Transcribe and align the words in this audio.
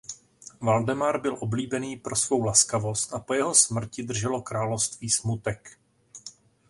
Valdemar 0.61 1.21
byl 1.21 1.37
oblíbený 1.39 1.97
pro 1.97 2.15
svou 2.15 2.43
laskavost 2.45 3.13
a 3.13 3.19
po 3.19 3.33
jeho 3.33 3.55
smrti 3.55 4.03
drželo 4.03 4.41
království 4.41 5.09
smutek. 5.09 5.79